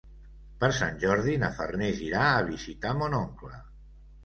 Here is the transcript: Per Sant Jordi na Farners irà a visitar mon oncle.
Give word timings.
Per 0.63 0.69
Sant 0.77 0.97
Jordi 1.03 1.35
na 1.43 1.51
Farners 1.59 2.03
irà 2.07 2.25
a 2.31 2.41
visitar 2.49 2.97
mon 3.03 3.17
oncle. 3.21 3.63